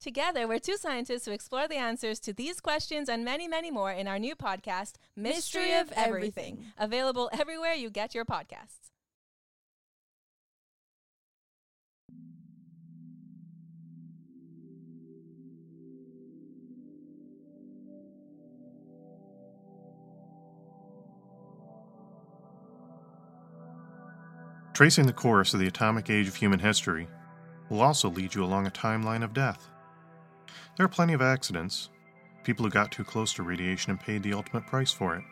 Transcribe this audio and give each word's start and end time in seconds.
Together, 0.00 0.46
we're 0.46 0.58
two 0.58 0.76
scientists 0.76 1.24
who 1.24 1.32
explore 1.32 1.66
the 1.66 1.76
answers 1.76 2.20
to 2.20 2.32
these 2.32 2.60
questions 2.60 3.08
and 3.08 3.24
many, 3.24 3.48
many 3.48 3.70
more 3.70 3.90
in 3.90 4.06
our 4.06 4.18
new 4.18 4.36
podcast, 4.36 4.94
Mystery 5.16 5.72
of 5.74 5.90
Everything. 5.96 6.66
available 6.76 7.30
everywhere 7.32 7.72
you 7.72 7.88
get 7.90 8.14
your 8.14 8.24
podcasts. 8.26 8.90
Tracing 24.74 25.06
the 25.06 25.12
course 25.12 25.54
of 25.54 25.60
the 25.60 25.68
atomic 25.68 26.10
age 26.10 26.26
of 26.26 26.34
human 26.34 26.58
history 26.58 27.08
will 27.70 27.80
also 27.80 28.10
lead 28.10 28.34
you 28.34 28.44
along 28.44 28.66
a 28.66 28.70
timeline 28.70 29.22
of 29.22 29.32
death. 29.32 29.68
There 30.76 30.84
are 30.84 30.88
plenty 30.88 31.12
of 31.12 31.22
accidents, 31.22 31.88
people 32.42 32.64
who 32.64 32.70
got 32.70 32.90
too 32.90 33.04
close 33.04 33.32
to 33.34 33.44
radiation 33.44 33.90
and 33.90 34.00
paid 34.00 34.24
the 34.24 34.34
ultimate 34.34 34.66
price 34.66 34.90
for 34.90 35.14
it. 35.14 35.22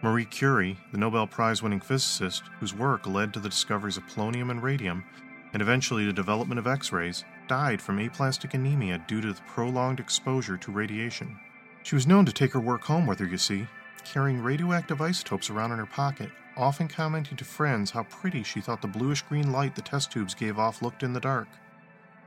Marie 0.00 0.24
Curie, 0.24 0.78
the 0.92 0.98
Nobel 0.98 1.26
Prize 1.26 1.60
winning 1.60 1.80
physicist 1.80 2.44
whose 2.60 2.72
work 2.72 3.04
led 3.06 3.32
to 3.32 3.40
the 3.40 3.48
discoveries 3.48 3.96
of 3.96 4.06
polonium 4.06 4.50
and 4.50 4.62
radium, 4.62 5.02
and 5.52 5.60
eventually 5.60 6.06
the 6.06 6.12
development 6.12 6.60
of 6.60 6.68
X 6.68 6.92
rays, 6.92 7.24
died 7.48 7.82
from 7.82 7.98
aplastic 7.98 8.54
anemia 8.54 9.04
due 9.08 9.20
to 9.20 9.32
the 9.32 9.40
prolonged 9.48 9.98
exposure 9.98 10.56
to 10.56 10.70
radiation. 10.70 11.36
She 11.82 11.96
was 11.96 12.06
known 12.06 12.24
to 12.24 12.32
take 12.32 12.52
her 12.52 12.60
work 12.60 12.82
home 12.84 13.06
with 13.06 13.18
her, 13.18 13.26
you 13.26 13.38
see, 13.38 13.66
carrying 14.04 14.40
radioactive 14.40 15.00
isotopes 15.00 15.50
around 15.50 15.72
in 15.72 15.78
her 15.78 15.86
pocket, 15.86 16.30
often 16.56 16.86
commenting 16.86 17.36
to 17.38 17.44
friends 17.44 17.90
how 17.90 18.04
pretty 18.04 18.44
she 18.44 18.60
thought 18.60 18.82
the 18.82 18.88
bluish 18.88 19.22
green 19.22 19.50
light 19.50 19.74
the 19.74 19.82
test 19.82 20.12
tubes 20.12 20.34
gave 20.34 20.60
off 20.60 20.80
looked 20.80 21.02
in 21.02 21.12
the 21.12 21.20
dark. 21.20 21.48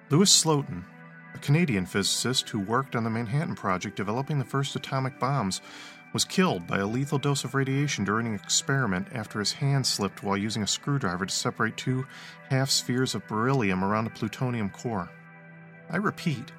Louis 0.10 0.30
Slotin, 0.30 0.84
a 1.38 1.40
Canadian 1.40 1.86
physicist 1.86 2.50
who 2.50 2.60
worked 2.60 2.96
on 2.96 3.04
the 3.04 3.12
Manhattan 3.12 3.54
Project 3.54 3.96
developing 3.96 4.40
the 4.40 4.46
first 4.46 4.76
atomic 4.76 5.20
bombs, 5.20 5.62
was 6.12 6.26
killed 6.26 6.66
by 6.66 6.80
a 6.80 6.88
lethal 6.88 7.20
dose 7.20 7.44
of 7.44 7.54
radiation 7.54 8.04
during 8.04 8.26
an 8.26 8.34
experiment 8.34 9.08
after 9.14 9.38
his 9.38 9.52
hand 9.52 9.86
slipped 9.86 10.24
while 10.24 10.36
using 10.36 10.64
a 10.64 10.68
screwdriver 10.68 11.28
to 11.28 11.34
separate 11.34 11.78
two 11.78 12.08
half 12.50 12.72
spheres 12.72 13.14
of 13.14 13.28
beryllium 13.28 13.84
around 13.84 14.08
a 14.08 14.10
plutonium 14.10 14.72
core. 14.72 15.12
I 15.92 15.98
repeat, 15.98 16.52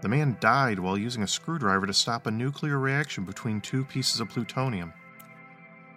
the 0.00 0.08
man 0.08 0.36
died 0.38 0.78
while 0.78 0.96
using 0.96 1.24
a 1.24 1.28
screwdriver 1.28 1.88
to 1.88 1.92
stop 1.92 2.28
a 2.28 2.30
nuclear 2.30 2.78
reaction 2.78 3.24
between 3.24 3.60
two 3.60 3.84
pieces 3.84 4.20
of 4.20 4.28
plutonium. 4.28 4.92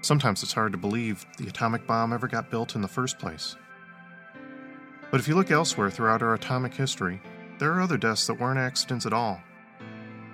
Sometimes 0.01 0.41
it's 0.41 0.53
hard 0.53 0.71
to 0.71 0.77
believe 0.79 1.23
the 1.37 1.47
atomic 1.47 1.85
bomb 1.85 2.11
ever 2.11 2.27
got 2.27 2.49
built 2.49 2.73
in 2.73 2.81
the 2.81 2.87
first 2.87 3.19
place. 3.19 3.55
But 5.11 5.19
if 5.19 5.27
you 5.27 5.35
look 5.35 5.51
elsewhere 5.51 5.91
throughout 5.91 6.23
our 6.23 6.33
atomic 6.33 6.73
history, 6.73 7.21
there 7.59 7.71
are 7.73 7.81
other 7.81 7.97
deaths 7.97 8.27
that 8.27 8.39
weren't 8.39 8.59
accidents 8.59 9.05
at 9.05 9.13
all. 9.13 9.41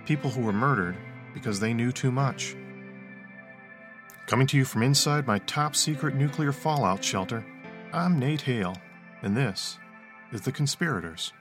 People 0.05 0.29
who 0.29 0.41
were 0.41 0.53
murdered 0.53 0.97
because 1.33 1.59
they 1.59 1.73
knew 1.73 1.91
too 1.91 2.11
much. 2.11 2.55
Coming 4.27 4.47
to 4.47 4.57
you 4.57 4.65
from 4.65 4.83
inside 4.83 5.27
my 5.27 5.39
top 5.39 5.75
secret 5.75 6.15
nuclear 6.15 6.51
fallout 6.51 7.03
shelter, 7.03 7.45
I'm 7.91 8.19
Nate 8.19 8.41
Hale, 8.41 8.77
and 9.21 9.35
this 9.35 9.79
is 10.31 10.41
The 10.41 10.51
Conspirators. 10.51 11.33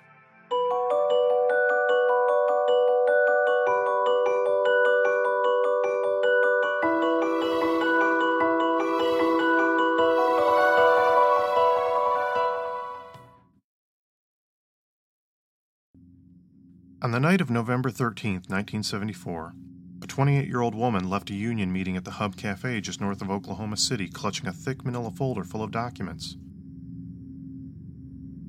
On 17.01 17.13
the 17.13 17.21
night 17.21 17.41
of 17.41 17.49
November 17.49 17.91
13, 17.91 18.33
1974, 18.49 19.55
a 20.03 20.07
28 20.09 20.49
year 20.49 20.61
old 20.61 20.75
woman 20.75 21.09
left 21.09 21.31
a 21.31 21.35
union 21.35 21.73
meeting 21.73 21.97
at 21.97 22.05
the 22.05 22.11
Hub 22.11 22.35
Cafe 22.35 22.81
just 22.81 23.01
north 23.01 23.23
of 23.23 23.31
Oklahoma 23.31 23.77
City 23.77 24.09
clutching 24.09 24.49
a 24.49 24.53
thick 24.53 24.85
manila 24.85 25.13
folder 25.13 25.45
full 25.45 25.63
of 25.63 25.71
documents. 25.71 26.37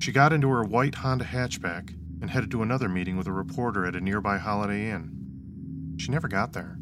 She 0.00 0.10
got 0.10 0.32
into 0.32 0.48
her 0.50 0.64
white 0.64 0.96
Honda 0.96 1.26
hatchback 1.26 1.94
and 2.20 2.30
headed 2.30 2.50
to 2.50 2.62
another 2.62 2.88
meeting 2.88 3.16
with 3.16 3.28
a 3.28 3.32
reporter 3.32 3.86
at 3.86 3.94
a 3.94 4.00
nearby 4.00 4.38
Holiday 4.38 4.90
Inn. 4.90 5.94
She 5.96 6.10
never 6.10 6.26
got 6.26 6.52
there. 6.52 6.76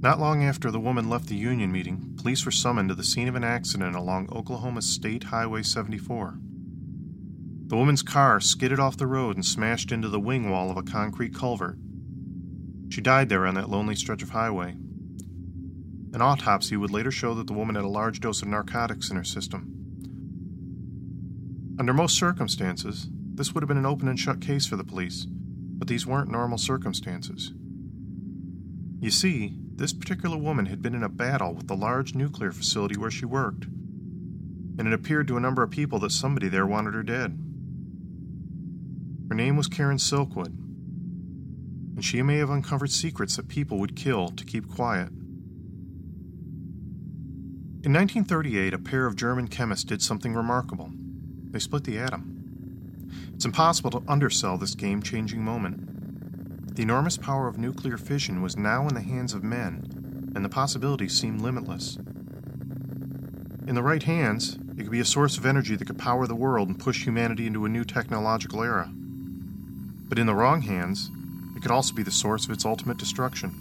Not 0.00 0.20
long 0.20 0.42
after 0.42 0.70
the 0.70 0.80
woman 0.80 1.10
left 1.10 1.26
the 1.26 1.36
union 1.36 1.70
meeting, 1.70 2.14
police 2.16 2.46
were 2.46 2.50
summoned 2.50 2.88
to 2.88 2.94
the 2.94 3.04
scene 3.04 3.28
of 3.28 3.34
an 3.34 3.44
accident 3.44 3.94
along 3.94 4.32
Oklahoma 4.32 4.80
State 4.80 5.24
Highway 5.24 5.64
74. 5.64 6.38
The 7.66 7.76
woman's 7.76 8.02
car 8.02 8.40
skidded 8.40 8.78
off 8.78 8.96
the 8.96 9.06
road 9.06 9.36
and 9.36 9.44
smashed 9.44 9.92
into 9.92 10.08
the 10.08 10.20
wing 10.20 10.50
wall 10.50 10.70
of 10.70 10.76
a 10.76 10.82
concrete 10.82 11.34
culvert. 11.34 11.78
She 12.90 13.00
died 13.00 13.28
there 13.28 13.46
on 13.46 13.54
that 13.54 13.70
lonely 13.70 13.96
stretch 13.96 14.22
of 14.22 14.30
highway. 14.30 14.76
An 16.12 16.20
autopsy 16.20 16.76
would 16.76 16.90
later 16.90 17.10
show 17.10 17.34
that 17.34 17.46
the 17.46 17.54
woman 17.54 17.76
had 17.76 17.84
a 17.84 17.88
large 17.88 18.20
dose 18.20 18.42
of 18.42 18.48
narcotics 18.48 19.10
in 19.10 19.16
her 19.16 19.24
system. 19.24 19.72
Under 21.78 21.94
most 21.94 22.18
circumstances, 22.18 23.08
this 23.34 23.54
would 23.54 23.62
have 23.62 23.68
been 23.68 23.78
an 23.78 23.86
open 23.86 24.08
and 24.08 24.20
shut 24.20 24.42
case 24.42 24.66
for 24.66 24.76
the 24.76 24.84
police, 24.84 25.26
but 25.28 25.88
these 25.88 26.06
weren't 26.06 26.30
normal 26.30 26.58
circumstances. 26.58 27.52
You 29.00 29.10
see, 29.10 29.56
this 29.74 29.94
particular 29.94 30.36
woman 30.36 30.66
had 30.66 30.82
been 30.82 30.94
in 30.94 31.02
a 31.02 31.08
battle 31.08 31.54
with 31.54 31.66
the 31.66 31.74
large 31.74 32.14
nuclear 32.14 32.52
facility 32.52 32.98
where 32.98 33.10
she 33.10 33.24
worked, 33.24 33.64
and 33.64 34.86
it 34.86 34.92
appeared 34.92 35.26
to 35.28 35.38
a 35.38 35.40
number 35.40 35.62
of 35.62 35.70
people 35.70 35.98
that 36.00 36.12
somebody 36.12 36.48
there 36.48 36.66
wanted 36.66 36.92
her 36.92 37.02
dead. 37.02 37.38
Her 39.32 39.36
name 39.36 39.56
was 39.56 39.66
Karen 39.66 39.96
Silkwood, 39.96 40.52
and 41.94 42.04
she 42.04 42.20
may 42.20 42.36
have 42.36 42.50
uncovered 42.50 42.90
secrets 42.90 43.36
that 43.36 43.48
people 43.48 43.78
would 43.78 43.96
kill 43.96 44.28
to 44.28 44.44
keep 44.44 44.68
quiet. 44.68 45.08
In 47.82 47.94
1938, 47.94 48.74
a 48.74 48.78
pair 48.78 49.06
of 49.06 49.16
German 49.16 49.48
chemists 49.48 49.86
did 49.86 50.02
something 50.02 50.34
remarkable. 50.34 50.90
They 51.50 51.60
split 51.60 51.84
the 51.84 51.96
atom. 51.96 53.08
It's 53.32 53.46
impossible 53.46 53.90
to 53.92 54.02
undersell 54.06 54.58
this 54.58 54.74
game 54.74 55.02
changing 55.02 55.42
moment. 55.42 56.76
The 56.76 56.82
enormous 56.82 57.16
power 57.16 57.48
of 57.48 57.56
nuclear 57.56 57.96
fission 57.96 58.42
was 58.42 58.58
now 58.58 58.86
in 58.86 58.92
the 58.92 59.00
hands 59.00 59.32
of 59.32 59.42
men, 59.42 60.30
and 60.36 60.44
the 60.44 60.50
possibilities 60.50 61.18
seemed 61.18 61.40
limitless. 61.40 61.96
In 63.66 63.74
the 63.74 63.82
right 63.82 64.02
hands, 64.02 64.58
it 64.76 64.82
could 64.82 64.90
be 64.90 65.00
a 65.00 65.06
source 65.06 65.38
of 65.38 65.46
energy 65.46 65.74
that 65.74 65.86
could 65.86 65.98
power 65.98 66.26
the 66.26 66.34
world 66.34 66.68
and 66.68 66.78
push 66.78 67.06
humanity 67.06 67.46
into 67.46 67.64
a 67.64 67.70
new 67.70 67.86
technological 67.86 68.62
era. 68.62 68.92
But 70.12 70.18
in 70.18 70.26
the 70.26 70.34
wrong 70.34 70.60
hands, 70.60 71.10
it 71.56 71.62
could 71.62 71.70
also 71.70 71.94
be 71.94 72.02
the 72.02 72.10
source 72.10 72.44
of 72.44 72.50
its 72.50 72.66
ultimate 72.66 72.98
destruction. 72.98 73.54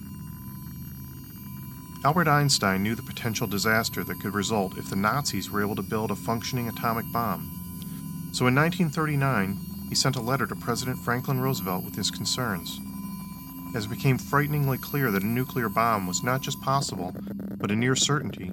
Albert 2.03 2.27
Einstein 2.27 2.83
knew 2.83 2.93
the 2.93 3.01
potential 3.01 3.47
disaster 3.47 4.03
that 4.03 4.19
could 4.19 4.33
result 4.33 4.77
if 4.77 4.89
the 4.89 4.97
Nazis 4.97 5.49
were 5.49 5.61
able 5.61 5.77
to 5.77 5.81
build 5.81 6.11
a 6.11 6.15
functioning 6.17 6.67
atomic 6.67 7.05
bomb. 7.13 8.29
So 8.33 8.47
in 8.47 8.55
1939, 8.55 9.59
he 9.87 9.95
sent 9.95 10.17
a 10.17 10.21
letter 10.21 10.45
to 10.45 10.53
President 10.57 10.99
Franklin 10.99 11.39
Roosevelt 11.39 11.85
with 11.85 11.95
his 11.95 12.11
concerns. 12.11 12.81
As 13.73 13.85
it 13.85 13.89
became 13.89 14.17
frighteningly 14.17 14.77
clear 14.77 15.09
that 15.09 15.23
a 15.23 15.25
nuclear 15.25 15.69
bomb 15.69 16.05
was 16.05 16.21
not 16.21 16.41
just 16.41 16.59
possible, 16.59 17.15
but 17.61 17.71
a 17.71 17.77
near 17.77 17.95
certainty, 17.95 18.51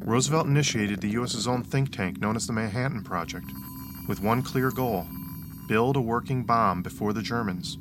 Roosevelt 0.00 0.48
initiated 0.48 1.00
the 1.00 1.10
U.S.'s 1.10 1.46
own 1.46 1.62
think 1.62 1.92
tank 1.92 2.20
known 2.20 2.34
as 2.34 2.48
the 2.48 2.52
Manhattan 2.52 3.04
Project, 3.04 3.52
with 4.08 4.20
one 4.20 4.42
clear 4.42 4.72
goal 4.72 5.06
build 5.70 5.94
a 5.94 6.00
working 6.00 6.42
bomb 6.42 6.82
before 6.82 7.12
the 7.12 7.22
Germans. 7.22 7.78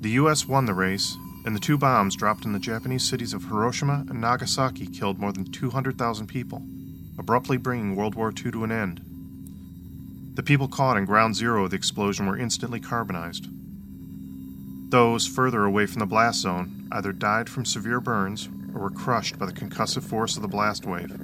The 0.00 0.08
U.S. 0.12 0.48
won 0.48 0.64
the 0.64 0.72
race, 0.72 1.18
and 1.44 1.54
the 1.54 1.60
two 1.60 1.76
bombs 1.76 2.16
dropped 2.16 2.46
in 2.46 2.54
the 2.54 2.58
Japanese 2.58 3.06
cities 3.06 3.34
of 3.34 3.44
Hiroshima 3.44 4.06
and 4.08 4.18
Nagasaki 4.18 4.86
killed 4.86 5.18
more 5.18 5.32
than 5.32 5.52
200,000 5.52 6.26
people, 6.26 6.62
abruptly 7.18 7.58
bringing 7.58 7.94
World 7.94 8.14
War 8.14 8.30
II 8.34 8.52
to 8.52 8.64
an 8.64 8.72
end. 8.72 9.02
The 10.34 10.42
people 10.42 10.66
caught 10.66 10.96
in 10.96 11.04
ground 11.04 11.36
zero 11.36 11.64
of 11.64 11.72
the 11.72 11.76
explosion 11.76 12.24
were 12.24 12.38
instantly 12.38 12.80
carbonized. 12.80 13.48
Those 14.88 15.26
further 15.26 15.66
away 15.66 15.84
from 15.84 15.98
the 15.98 16.06
blast 16.06 16.40
zone 16.40 16.88
either 16.90 17.12
died 17.12 17.50
from 17.50 17.66
severe 17.66 18.00
burns 18.00 18.48
or 18.74 18.80
were 18.80 18.90
crushed 18.90 19.38
by 19.38 19.44
the 19.44 19.52
concussive 19.52 20.04
force 20.04 20.36
of 20.36 20.42
the 20.42 20.48
blast 20.48 20.86
wave. 20.86 21.14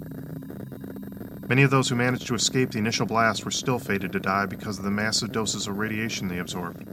Many 1.49 1.63
of 1.63 1.71
those 1.71 1.89
who 1.89 1.95
managed 1.95 2.27
to 2.27 2.35
escape 2.35 2.73
the 2.73 2.79
initial 2.79 3.07
blast 3.07 3.47
were 3.47 3.51
still 3.51 3.79
fated 3.79 4.13
to 4.13 4.21
die 4.21 4.45
because 4.45 4.77
of 4.77 4.85
the 4.85 4.91
massive 4.91 5.33
doses 5.33 5.67
of 5.67 5.79
radiation 5.79 6.29
they 6.29 6.39
absorbed. 6.39 6.87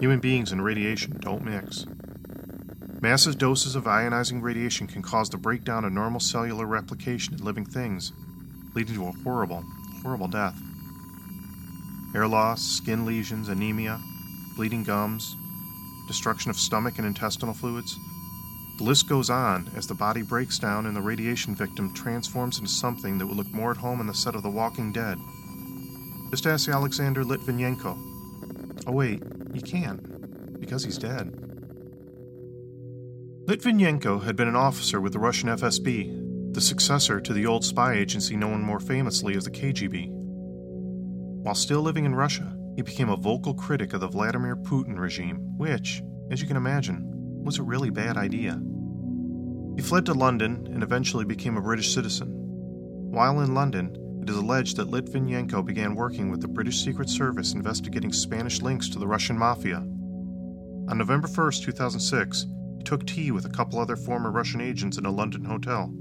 Human 0.00 0.18
beings 0.18 0.50
and 0.50 0.64
radiation 0.64 1.16
don't 1.20 1.44
mix. 1.44 1.86
Massive 3.00 3.38
doses 3.38 3.76
of 3.76 3.84
ionizing 3.84 4.42
radiation 4.42 4.88
can 4.88 5.00
cause 5.00 5.30
the 5.30 5.36
breakdown 5.36 5.84
of 5.84 5.92
normal 5.92 6.18
cellular 6.18 6.66
replication 6.66 7.34
in 7.34 7.44
living 7.44 7.64
things, 7.64 8.12
leading 8.74 8.96
to 8.96 9.06
a 9.06 9.12
horrible, 9.22 9.64
horrible 10.02 10.26
death. 10.26 10.60
Hair 12.12 12.26
loss, 12.26 12.62
skin 12.62 13.06
lesions, 13.06 13.48
anemia, 13.48 14.00
bleeding 14.56 14.82
gums, 14.82 15.36
destruction 16.08 16.50
of 16.50 16.56
stomach 16.56 16.98
and 16.98 17.06
intestinal 17.06 17.54
fluids. 17.54 17.96
The 18.78 18.84
list 18.84 19.08
goes 19.08 19.28
on 19.28 19.68
as 19.74 19.88
the 19.88 19.94
body 19.94 20.22
breaks 20.22 20.56
down 20.56 20.86
and 20.86 20.94
the 20.94 21.02
radiation 21.02 21.52
victim 21.52 21.92
transforms 21.92 22.58
into 22.58 22.70
something 22.70 23.18
that 23.18 23.26
would 23.26 23.36
look 23.36 23.52
more 23.52 23.72
at 23.72 23.76
home 23.76 23.98
on 23.98 24.06
the 24.06 24.14
set 24.14 24.36
of 24.36 24.44
The 24.44 24.50
Walking 24.50 24.92
Dead. 24.92 25.18
Just 26.30 26.46
ask 26.46 26.68
Alexander 26.68 27.24
Litvinenko. 27.24 27.98
Oh, 28.86 28.92
wait, 28.92 29.20
you 29.52 29.60
can't, 29.62 30.60
because 30.60 30.84
he's 30.84 30.96
dead. 30.96 31.32
Litvinenko 33.46 34.22
had 34.22 34.36
been 34.36 34.46
an 34.46 34.54
officer 34.54 35.00
with 35.00 35.12
the 35.12 35.18
Russian 35.18 35.48
FSB, 35.48 36.54
the 36.54 36.60
successor 36.60 37.20
to 37.20 37.32
the 37.32 37.46
old 37.46 37.64
spy 37.64 37.94
agency 37.94 38.36
known 38.36 38.62
more 38.62 38.78
famously 38.78 39.36
as 39.36 39.44
the 39.44 39.50
KGB. 39.50 40.08
While 41.42 41.56
still 41.56 41.82
living 41.82 42.04
in 42.04 42.14
Russia, 42.14 42.56
he 42.76 42.82
became 42.82 43.08
a 43.08 43.16
vocal 43.16 43.54
critic 43.54 43.92
of 43.92 44.00
the 44.00 44.08
Vladimir 44.08 44.54
Putin 44.54 44.98
regime, 44.98 45.56
which, 45.56 46.00
as 46.30 46.40
you 46.40 46.46
can 46.46 46.56
imagine, 46.56 47.02
was 47.42 47.58
a 47.58 47.62
really 47.62 47.90
bad 47.90 48.16
idea. 48.16 48.60
He 49.78 49.84
fled 49.84 50.06
to 50.06 50.12
London 50.12 50.66
and 50.72 50.82
eventually 50.82 51.24
became 51.24 51.56
a 51.56 51.62
British 51.62 51.94
citizen. 51.94 52.30
While 53.12 53.42
in 53.42 53.54
London, 53.54 54.18
it 54.20 54.28
is 54.28 54.34
alleged 54.34 54.76
that 54.76 54.90
Litvinenko 54.90 55.64
began 55.64 55.94
working 55.94 56.32
with 56.32 56.40
the 56.40 56.48
British 56.48 56.82
Secret 56.82 57.08
Service 57.08 57.52
investigating 57.52 58.12
Spanish 58.12 58.60
links 58.60 58.88
to 58.88 58.98
the 58.98 59.06
Russian 59.06 59.38
mafia. 59.38 59.76
On 59.76 60.98
November 60.98 61.28
1, 61.28 61.52
2006, 61.62 62.46
he 62.78 62.82
took 62.82 63.06
tea 63.06 63.30
with 63.30 63.44
a 63.44 63.50
couple 63.50 63.78
other 63.78 63.94
former 63.94 64.32
Russian 64.32 64.60
agents 64.60 64.98
in 64.98 65.06
a 65.06 65.12
London 65.12 65.44
hotel. 65.44 65.94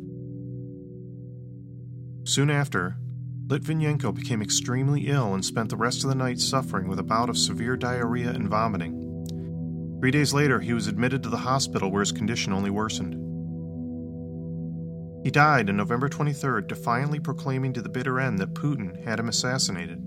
Soon 2.24 2.50
after, 2.50 2.98
Litvinenko 3.46 4.12
became 4.12 4.42
extremely 4.42 5.08
ill 5.08 5.36
and 5.36 5.46
spent 5.46 5.70
the 5.70 5.78
rest 5.78 6.04
of 6.04 6.10
the 6.10 6.16
night 6.16 6.40
suffering 6.40 6.88
with 6.88 6.98
a 6.98 7.04
bout 7.04 7.30
of 7.30 7.38
severe 7.38 7.78
diarrhea 7.78 8.32
and 8.32 8.50
vomiting. 8.50 10.00
Three 10.02 10.10
days 10.10 10.34
later, 10.34 10.62
he 10.62 10.74
was 10.74 10.88
admitted 10.88 11.22
to 11.22 11.30
the 11.30 11.38
hospital 11.38 11.92
where 11.92 12.02
his 12.02 12.12
condition 12.12 12.54
only 12.54 12.72
worsened. 12.72 13.27
He 15.28 15.32
died 15.32 15.70
on 15.70 15.76
November 15.76 16.08
23rd, 16.08 16.68
defiantly 16.68 17.20
proclaiming 17.20 17.74
to 17.74 17.82
the 17.82 17.90
bitter 17.90 18.18
end 18.18 18.40
that 18.40 18.54
Putin 18.54 19.04
had 19.04 19.20
him 19.20 19.28
assassinated. 19.28 20.02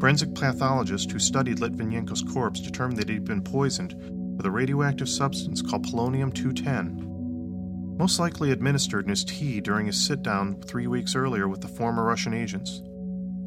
Forensic 0.00 0.34
pathologists 0.34 1.12
who 1.12 1.20
studied 1.20 1.60
Litvinenko's 1.60 2.22
corpse 2.22 2.58
determined 2.58 2.98
that 2.98 3.08
he'd 3.08 3.24
been 3.24 3.44
poisoned 3.44 3.94
with 4.36 4.44
a 4.44 4.50
radioactive 4.50 5.08
substance 5.08 5.62
called 5.62 5.86
polonium 5.86 6.34
210, 6.34 7.96
most 7.96 8.18
likely 8.18 8.50
administered 8.50 9.04
in 9.04 9.10
his 9.10 9.24
tea 9.24 9.60
during 9.60 9.86
his 9.86 10.04
sit 10.04 10.24
down 10.24 10.60
three 10.62 10.88
weeks 10.88 11.14
earlier 11.14 11.46
with 11.46 11.60
the 11.60 11.68
former 11.68 12.02
Russian 12.02 12.34
agents. 12.34 12.82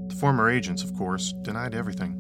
The 0.07 0.15
former 0.15 0.50
agents, 0.50 0.83
of 0.83 0.94
course, 0.94 1.33
denied 1.42 1.75
everything. 1.75 2.13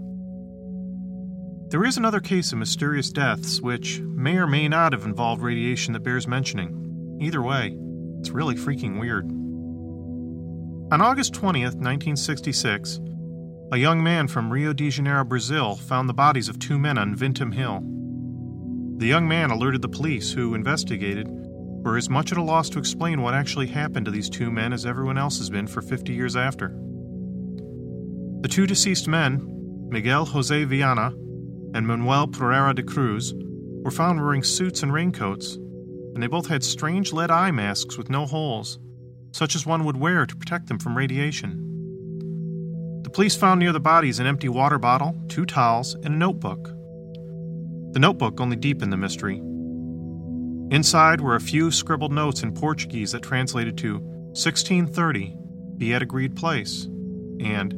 There 1.69 1.85
is 1.85 1.95
another 1.95 2.19
case 2.19 2.51
of 2.51 2.57
mysterious 2.57 3.11
deaths 3.11 3.61
which 3.61 4.01
may 4.01 4.35
or 4.35 4.45
may 4.45 4.67
not 4.67 4.91
have 4.91 5.05
involved 5.05 5.41
radiation 5.41 5.93
that 5.93 6.03
bears 6.03 6.27
mentioning. 6.27 6.86
Either 7.19 7.41
way, 7.41 7.75
it's 8.19 8.29
really 8.29 8.55
freaking 8.55 8.99
weird. 8.99 9.25
On 10.91 11.01
August 11.01 11.33
20th, 11.33 11.75
1966, 11.75 13.01
a 13.71 13.77
young 13.77 14.01
man 14.01 14.27
from 14.27 14.53
Rio 14.53 14.71
de 14.71 14.89
Janeiro, 14.89 15.25
Brazil, 15.25 15.75
found 15.75 16.07
the 16.07 16.13
bodies 16.13 16.47
of 16.47 16.59
two 16.59 16.79
men 16.79 16.97
on 16.97 17.15
Vintém 17.15 17.53
Hill. 17.53 17.81
The 18.97 19.07
young 19.07 19.27
man 19.27 19.49
alerted 19.49 19.81
the 19.81 19.89
police, 19.89 20.31
who 20.31 20.55
investigated, 20.55 21.27
were 21.29 21.97
as 21.97 22.09
much 22.09 22.31
at 22.31 22.37
a 22.37 22.43
loss 22.43 22.69
to 22.69 22.79
explain 22.79 23.21
what 23.21 23.33
actually 23.33 23.67
happened 23.67 24.05
to 24.05 24.11
these 24.11 24.29
two 24.29 24.51
men 24.51 24.71
as 24.71 24.85
everyone 24.85 25.17
else 25.17 25.39
has 25.39 25.49
been 25.49 25.67
for 25.67 25.81
50 25.81 26.13
years 26.13 26.35
after. 26.35 26.69
The 28.41 28.49
two 28.49 28.67
deceased 28.67 29.07
men, 29.07 29.41
Miguel 29.89 30.25
Jose 30.25 30.63
Viana 30.65 31.07
and 31.73 31.85
Manuel 31.85 32.27
Pereira 32.27 32.73
de 32.73 32.83
Cruz, 32.83 33.33
were 33.35 33.91
found 33.91 34.21
wearing 34.21 34.43
suits 34.43 34.83
and 34.83 34.93
raincoats 34.93 35.57
and 36.17 36.23
they 36.23 36.27
both 36.27 36.47
had 36.47 36.63
strange 36.63 37.13
lead 37.13 37.29
eye 37.29 37.51
masks 37.51 37.95
with 37.95 38.09
no 38.09 38.25
holes, 38.25 38.79
such 39.33 39.53
as 39.53 39.67
one 39.67 39.83
would 39.83 39.97
wear 39.97 40.25
to 40.25 40.35
protect 40.35 40.65
them 40.65 40.79
from 40.79 40.97
radiation. 40.97 43.03
The 43.03 43.11
police 43.11 43.35
found 43.35 43.59
near 43.59 43.71
the 43.71 43.79
bodies 43.79 44.17
an 44.17 44.25
empty 44.25 44.49
water 44.49 44.79
bottle, 44.79 45.15
two 45.27 45.45
towels, 45.45 45.93
and 45.93 46.07
a 46.07 46.17
notebook. 46.17 46.69
The 47.93 47.99
notebook 47.99 48.41
only 48.41 48.55
deepened 48.55 48.91
the 48.91 48.97
mystery. 48.97 49.37
Inside 50.75 51.21
were 51.21 51.35
a 51.35 51.39
few 51.39 51.69
scribbled 51.69 52.11
notes 52.11 52.41
in 52.41 52.51
Portuguese 52.51 53.11
that 53.11 53.21
translated 53.21 53.77
to 53.77 53.99
1630, 53.99 55.37
be 55.77 55.93
at 55.93 56.01
agreed 56.01 56.35
place, 56.35 56.85
and 57.39 57.73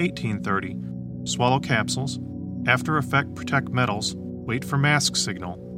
1830, 0.00 0.76
swallow 1.22 1.60
capsules, 1.60 2.18
after 2.66 2.96
effect 2.96 3.36
protect 3.36 3.68
metals, 3.68 4.16
wait 4.16 4.64
for 4.64 4.76
mask 4.76 5.14
signal. 5.14 5.69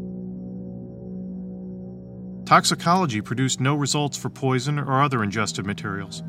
Toxicology 2.53 3.23
produced 3.23 3.63
no 3.63 3.75
results 3.75 4.19
for 4.19 4.29
poison 4.29 4.79
or 4.79 5.03
other 5.03 5.23
ingested 5.23 5.65
materials. 5.65 6.23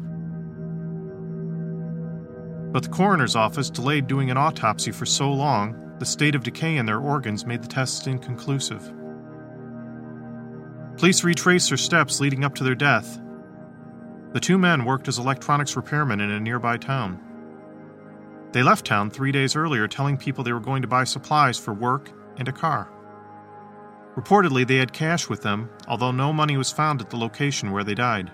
But 2.72 2.84
the 2.84 2.90
coroner's 2.90 3.36
office 3.36 3.70
delayed 3.70 4.08
doing 4.08 4.32
an 4.32 4.38
autopsy 4.38 4.92
for 4.92 5.06
so 5.06 5.30
long, 5.30 5.98
the 6.00 6.06
state 6.06 6.34
of 6.34 6.44
decay 6.44 6.78
in 6.78 6.86
their 6.86 7.02
organs 7.02 7.46
made 7.46 7.62
the 7.62 7.68
tests 7.68 8.08
inconclusive. 8.08 8.94
Police 10.96 11.26
retraced 11.26 11.68
their 11.68 11.78
steps 11.78 12.22
leading 12.22 12.46
up 12.46 12.56
to 12.56 12.64
their 12.64 12.74
death. 12.74 13.20
The 14.32 14.40
two 14.40 14.58
men 14.58 14.86
worked 14.86 15.10
as 15.10 15.20
electronics 15.20 15.76
repairmen 15.76 16.22
in 16.22 16.32
a 16.32 16.40
nearby 16.40 16.78
town. 16.78 17.20
They 18.54 18.64
left 18.64 18.86
town 18.86 19.10
three 19.10 19.34
days 19.34 19.58
earlier 19.58 19.90
telling 19.90 20.16
people 20.16 20.46
they 20.46 20.54
were 20.54 20.62
going 20.62 20.84
to 20.84 20.88
buy 20.88 21.04
supplies 21.04 21.60
for 21.60 21.74
work 21.74 22.12
and 22.38 22.48
a 22.48 22.54
car. 22.54 22.93
Reportedly, 24.16 24.68
they 24.68 24.78
had 24.78 24.94
cash 24.94 25.28
with 25.28 25.42
them, 25.42 25.70
although 25.88 26.12
no 26.12 26.32
money 26.32 26.56
was 26.56 26.72
found 26.72 27.02
at 27.02 27.10
the 27.10 27.18
location 27.18 27.72
where 27.72 27.84
they 27.84 27.96
died. 27.96 28.32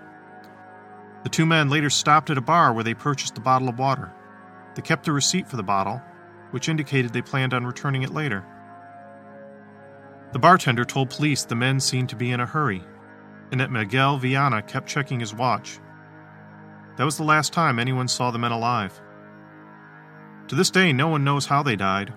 The 1.23 1.29
two 1.29 1.45
men 1.45 1.69
later 1.69 1.89
stopped 1.89 2.29
at 2.29 2.37
a 2.37 2.41
bar 2.41 2.73
where 2.73 2.83
they 2.83 2.93
purchased 2.93 3.37
a 3.37 3.41
bottle 3.41 3.69
of 3.69 3.79
water. 3.79 4.13
They 4.75 4.81
kept 4.81 5.07
a 5.07 5.13
receipt 5.13 5.47
for 5.47 5.55
the 5.55 5.63
bottle, 5.63 6.01
which 6.51 6.69
indicated 6.69 7.13
they 7.13 7.21
planned 7.21 7.53
on 7.53 7.65
returning 7.65 8.03
it 8.03 8.13
later. 8.13 8.45
The 10.31 10.39
bartender 10.39 10.85
told 10.85 11.09
police 11.09 11.43
the 11.43 11.55
men 11.55 11.79
seemed 11.79 12.09
to 12.09 12.15
be 12.15 12.31
in 12.31 12.39
a 12.39 12.45
hurry, 12.45 12.83
and 13.51 13.59
that 13.59 13.71
Miguel 13.71 14.17
Viana 14.17 14.61
kept 14.61 14.87
checking 14.87 15.19
his 15.19 15.33
watch. 15.33 15.79
That 16.97 17.05
was 17.05 17.17
the 17.17 17.23
last 17.23 17.53
time 17.53 17.79
anyone 17.79 18.07
saw 18.07 18.31
the 18.31 18.37
men 18.37 18.51
alive. 18.51 18.99
To 20.49 20.55
this 20.55 20.69
day, 20.69 20.91
no 20.91 21.07
one 21.07 21.23
knows 21.23 21.45
how 21.45 21.63
they 21.63 21.75
died, 21.75 22.13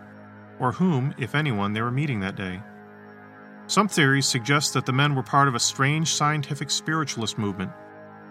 or 0.59 0.73
whom, 0.73 1.15
if 1.17 1.35
anyone, 1.35 1.73
they 1.73 1.81
were 1.81 1.91
meeting 1.91 2.21
that 2.21 2.37
day. 2.37 2.61
Some 3.67 3.89
theories 3.89 4.27
suggest 4.27 4.75
that 4.75 4.87
the 4.87 4.93
men 4.93 5.15
were 5.15 5.23
part 5.23 5.49
of 5.49 5.55
a 5.55 5.61
strange 5.61 6.09
scientific 6.09 6.71
spiritualist 6.71 7.39
movement 7.39 7.71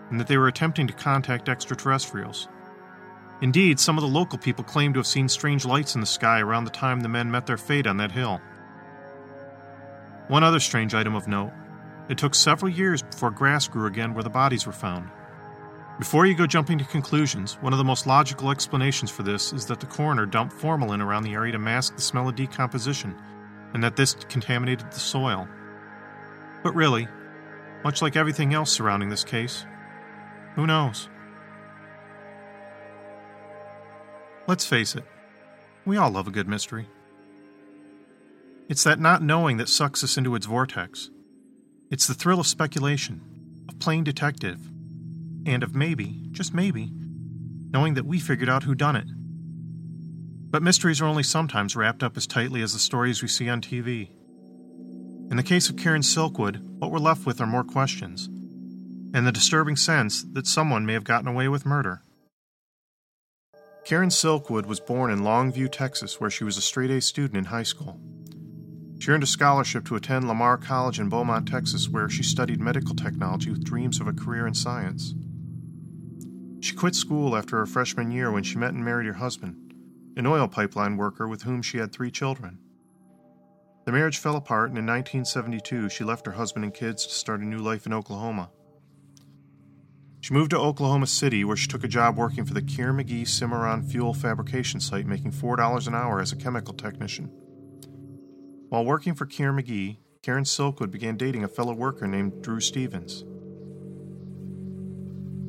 and 0.10 0.20
that 0.20 0.28
they 0.28 0.38
were 0.38 0.48
attempting 0.48 0.88
to 0.88 0.94
contact 0.94 1.50
extraterrestrials. 1.50 2.48
Indeed, 3.42 3.80
some 3.80 3.98
of 3.98 4.02
the 4.02 4.08
local 4.08 4.38
people 4.38 4.64
claim 4.64 4.94
to 4.94 5.00
have 5.00 5.08
seen 5.08 5.28
strange 5.28 5.66
lights 5.66 5.96
in 5.96 6.02
the 6.02 6.08
sky 6.08 6.42
around 6.42 6.66
the 6.66 6.70
time 6.70 7.00
the 7.00 7.10
men 7.10 7.32
met 7.32 7.48
their 7.48 7.58
fate 7.58 7.88
on 7.88 7.98
that 7.98 8.12
hill. 8.12 8.40
One 10.28 10.44
other 10.44 10.60
strange 10.60 10.94
item 10.94 11.16
of 11.16 11.28
note 11.28 11.52
it 12.10 12.18
took 12.18 12.36
several 12.36 12.72
years 12.72 13.02
before 13.02 13.32
grass 13.32 13.68
grew 13.68 13.86
again 13.88 14.14
where 14.14 14.24
the 14.24 14.30
bodies 14.30 14.66
were 14.66 14.74
found. 14.74 15.10
Before 15.98 16.26
you 16.26 16.36
go 16.36 16.46
jumping 16.46 16.78
to 16.80 16.86
conclusions, 16.86 17.54
one 17.62 17.74
of 17.74 17.78
the 17.78 17.86
most 17.86 18.06
logical 18.06 18.52
explanations 18.52 19.10
for 19.10 19.24
this 19.24 19.54
is 19.54 19.66
that 19.68 19.80
the 19.80 19.86
coroner 19.86 20.26
dumped 20.26 20.54
formalin 20.54 21.02
around 21.02 21.24
the 21.24 21.34
area 21.34 21.52
to 21.54 21.60
mask 21.60 21.96
the 21.96 22.02
smell 22.02 22.28
of 22.28 22.36
decomposition 22.36 23.16
and 23.74 23.84
that 23.84 23.96
this 23.96 24.14
contaminated 24.30 24.92
the 24.92 25.00
soil. 25.00 25.48
But 26.64 26.76
really, 26.76 27.08
much 27.84 28.02
like 28.02 28.16
everything 28.16 28.54
else 28.54 28.72
surrounding 28.72 29.10
this 29.10 29.24
case, 29.24 29.66
who 30.56 30.68
knows? 30.68 31.10
Let's 34.48 34.66
face 34.66 34.96
it, 34.96 35.06
we 35.86 35.98
all 35.98 36.12
love 36.12 36.28
a 36.28 36.32
good 36.32 36.48
mystery. 36.48 36.88
It's 38.70 38.84
that 38.84 39.00
not 39.00 39.22
knowing 39.22 39.58
that 39.58 39.70
sucks 39.70 40.04
us 40.04 40.18
into 40.18 40.36
its 40.36 40.46
vortex. 40.46 41.10
It's 41.90 42.08
the 42.08 42.14
thrill 42.14 42.40
of 42.40 42.48
speculation, 42.48 43.22
of 43.68 43.80
playing 43.80 44.04
detective, 44.04 44.60
and 45.46 45.64
of 45.64 45.76
maybe, 45.76 46.28
just 46.32 46.54
maybe, 46.54 46.92
knowing 47.72 47.96
that 47.96 48.06
we 48.06 48.20
figured 48.20 48.50
out 48.50 48.64
who 48.64 48.76
done 48.76 48.96
it. 48.96 49.08
But 50.52 50.64
mysteries 50.64 51.00
are 51.00 51.06
only 51.06 51.24
sometimes 51.24 51.78
wrapped 51.78 52.04
up 52.04 52.18
as 52.18 52.28
tightly 52.28 52.62
as 52.62 52.74
the 52.74 52.80
stories 52.80 53.22
we 53.22 53.30
see 53.30 53.48
on 53.48 53.62
TV. 53.62 54.10
In 55.32 55.38
the 55.38 55.44
case 55.44 55.70
of 55.70 55.78
Karen 55.78 56.02
Silkwood, 56.02 56.62
what 56.78 56.92
we're 56.92 57.00
left 57.00 57.26
with 57.26 57.40
are 57.40 57.48
more 57.48 57.64
questions, 57.64 58.28
and 59.14 59.26
the 59.26 59.32
disturbing 59.32 59.78
sense 59.78 60.26
that 60.34 60.46
someone 60.46 60.86
may 60.86 60.92
have 60.92 61.06
gotten 61.06 61.30
away 61.30 61.48
with 61.48 61.66
murder. 61.66 62.02
Karen 63.86 64.10
Silkwood 64.10 64.66
was 64.66 64.82
born 64.82 65.10
in 65.10 65.22
Longview, 65.22 65.72
Texas, 65.72 66.20
where 66.20 66.30
she 66.30 66.44
was 66.44 66.58
a 66.58 66.62
straight 66.62 66.92
A 66.92 67.00
student 67.00 67.38
in 67.38 67.46
high 67.46 67.64
school. 67.64 68.02
She 69.00 69.10
earned 69.10 69.24
a 69.24 69.28
scholarship 69.28 69.86
to 69.86 69.96
attend 69.96 70.28
Lamar 70.28 70.58
College 70.58 71.00
in 71.00 71.08
Beaumont, 71.08 71.48
Texas, 71.48 71.88
where 71.88 72.10
she 72.10 72.24
studied 72.24 72.60
medical 72.60 72.94
technology 72.94 73.50
with 73.50 73.64
dreams 73.64 74.02
of 74.02 74.08
a 74.08 74.14
career 74.14 74.46
in 74.46 74.54
science. 74.54 75.16
She 76.60 76.76
quit 76.76 76.94
school 76.94 77.38
after 77.38 77.58
her 77.58 77.66
freshman 77.66 78.12
year 78.12 78.32
when 78.32 78.44
she 78.44 78.58
met 78.58 78.74
and 78.74 78.84
married 78.84 79.08
her 79.08 79.14
husband, 79.14 79.71
an 80.16 80.28
oil 80.28 80.48
pipeline 80.48 80.98
worker 80.98 81.28
with 81.28 81.44
whom 81.44 81.62
she 81.62 81.78
had 81.78 81.92
three 81.92 82.12
children. 82.12 82.60
The 83.86 83.92
marriage 83.92 84.20
fell 84.20 84.36
apart, 84.36 84.70
and 84.70 84.78
in 84.78 84.86
1972 84.86 85.90
she 85.90 86.04
left 86.04 86.26
her 86.26 86.34
husband 86.34 86.66
and 86.66 86.74
kids 86.74 87.06
to 87.08 87.14
start 87.14 87.42
a 87.42 87.46
new 87.46 87.60
life 87.60 87.86
in 87.86 87.94
Oklahoma. 87.94 88.52
She 90.20 90.36
moved 90.36 90.52
to 90.52 90.60
Oklahoma 90.60 91.08
City, 91.08 91.44
where 91.44 91.58
she 91.58 91.68
took 91.68 91.84
a 91.84 91.88
job 91.88 92.16
working 92.16 92.46
for 92.46 92.54
the 92.54 92.62
Kerr-McGee 92.62 93.28
Cimarron 93.28 93.82
fuel 93.82 94.14
fabrication 94.14 94.80
site, 94.80 95.08
making 95.08 95.32
$4 95.32 95.88
an 95.88 95.96
hour 95.96 96.22
as 96.22 96.32
a 96.32 96.36
chemical 96.36 96.76
technician. 96.76 97.32
While 98.70 98.86
working 98.86 99.16
for 99.16 99.26
Kerr-McGee, 99.26 99.98
Karen 100.22 100.44
Silkwood 100.44 100.92
began 100.92 101.18
dating 101.18 101.44
a 101.44 101.48
fellow 101.48 101.74
worker 101.74 102.08
named 102.08 102.44
Drew 102.44 102.60
Stephens. 102.60 103.26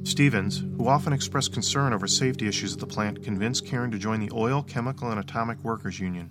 Stephens, 0.04 0.64
who 0.76 0.88
often 0.88 1.12
expressed 1.12 1.52
concern 1.52 1.92
over 1.92 2.06
safety 2.06 2.48
issues 2.48 2.72
at 2.72 2.80
the 2.80 2.86
plant, 2.86 3.22
convinced 3.22 3.66
Karen 3.66 3.90
to 3.92 3.98
join 3.98 4.20
the 4.20 4.32
Oil, 4.32 4.62
Chemical, 4.62 5.10
and 5.10 5.20
Atomic 5.20 5.62
Workers 5.62 6.00
Union. 6.00 6.30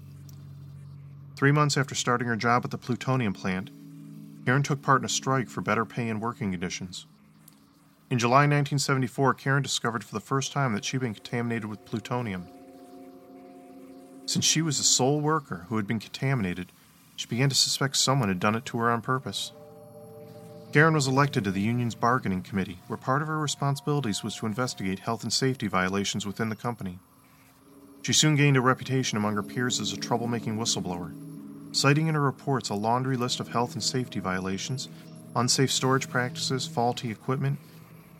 Three 1.38 1.52
months 1.52 1.78
after 1.78 1.96
starting 1.96 2.28
her 2.28 2.36
job 2.36 2.66
at 2.66 2.72
the 2.72 2.78
plutonium 2.78 3.34
plant, 3.34 3.72
Karen 4.46 4.62
took 4.62 4.82
part 4.82 5.02
in 5.02 5.06
a 5.06 5.10
strike 5.10 5.50
for 5.50 5.62
better 5.62 5.86
pay 5.86 6.10
and 6.10 6.22
working 6.22 6.52
conditions. 6.52 7.08
In 8.10 8.20
July 8.20 8.42
1974, 8.42 9.36
Karen 9.36 9.64
discovered 9.64 10.04
for 10.04 10.14
the 10.14 10.20
first 10.20 10.52
time 10.52 10.74
that 10.74 10.84
she'd 10.84 11.00
been 11.00 11.14
contaminated 11.14 11.66
with 11.66 11.86
plutonium. 11.86 12.48
Since 14.26 14.46
she 14.46 14.62
was 14.62 14.78
the 14.78 14.84
sole 14.84 15.22
worker 15.22 15.66
who 15.70 15.78
had 15.78 15.88
been 15.88 16.00
contaminated, 16.00 16.74
she 17.16 17.28
began 17.28 17.50
to 17.50 17.56
suspect 17.56 17.96
someone 17.96 18.28
had 18.28 18.40
done 18.40 18.56
it 18.56 18.66
to 18.66 18.78
her 18.80 18.92
on 18.92 19.02
purpose. 19.02 19.54
Karen 20.72 20.94
was 20.94 21.08
elected 21.08 21.44
to 21.44 21.52
the 21.52 21.60
union's 21.60 21.96
bargaining 21.96 22.42
committee, 22.42 22.80
where 22.88 22.96
part 22.96 23.22
of 23.22 23.28
her 23.28 23.40
responsibilities 23.40 24.24
was 24.24 24.38
to 24.38 24.46
investigate 24.46 25.00
health 25.00 25.24
and 25.24 25.34
safety 25.34 25.68
violations 25.68 26.26
within 26.26 26.48
the 26.48 26.56
company. 26.56 26.98
She 28.04 28.14
soon 28.14 28.38
gained 28.38 28.56
a 28.56 28.62
reputation 28.62 29.18
among 29.18 29.36
her 29.36 29.44
peers 29.44 29.82
as 29.82 29.92
a 29.92 29.98
troublemaking 29.98 30.58
whistleblower, 30.58 31.14
citing 31.76 32.08
in 32.08 32.16
her 32.16 32.22
reports 32.22 32.70
a 32.70 32.74
laundry 32.74 33.18
list 33.18 33.42
of 33.42 33.50
health 33.50 33.74
and 33.74 33.84
safety 33.84 34.22
violations, 34.22 34.88
unsafe 35.36 35.72
storage 35.72 36.10
practices, 36.10 36.68
faulty 36.68 37.12
equipment, 37.12 37.60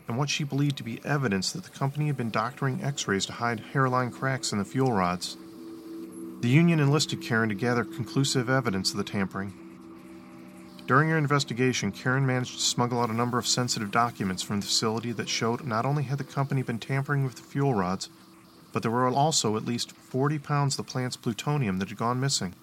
and 0.06 0.18
what 0.18 0.28
she 0.28 0.44
believed 0.44 0.76
to 0.76 0.82
be 0.82 1.00
evidence 1.06 1.52
that 1.52 1.64
the 1.64 1.70
company 1.70 2.08
had 2.08 2.18
been 2.18 2.30
doctoring 2.30 2.84
x 2.84 3.08
rays 3.08 3.24
to 3.24 3.32
hide 3.32 3.60
hairline 3.72 4.10
cracks 4.10 4.52
in 4.52 4.58
the 4.58 4.64
fuel 4.64 4.92
rods. 4.92 5.38
The 6.42 6.50
union 6.50 6.80
enlisted 6.80 7.22
Karen 7.22 7.48
to 7.48 7.54
gather 7.54 7.84
conclusive 7.84 8.50
evidence 8.50 8.90
of 8.90 8.98
the 8.98 9.04
tampering. 9.04 9.61
During 10.86 11.10
her 11.10 11.16
investigation, 11.16 11.92
Karen 11.92 12.26
managed 12.26 12.54
to 12.54 12.60
smuggle 12.60 13.00
out 13.00 13.10
a 13.10 13.14
number 13.14 13.38
of 13.38 13.46
sensitive 13.46 13.90
documents 13.90 14.42
from 14.42 14.60
the 14.60 14.66
facility 14.66 15.12
that 15.12 15.28
showed 15.28 15.64
not 15.64 15.86
only 15.86 16.02
had 16.02 16.18
the 16.18 16.24
company 16.24 16.62
been 16.62 16.80
tampering 16.80 17.24
with 17.24 17.36
the 17.36 17.42
fuel 17.42 17.72
rods, 17.72 18.08
but 18.72 18.82
there 18.82 18.90
were 18.90 19.06
also 19.08 19.56
at 19.56 19.64
least 19.64 19.92
40 19.92 20.38
pounds 20.38 20.78
of 20.78 20.84
the 20.84 20.90
plant's 20.92 21.16
plutonium 21.16 21.78
that 21.78 21.88
had 21.88 21.98
gone 21.98 22.18
missing. 22.18 22.54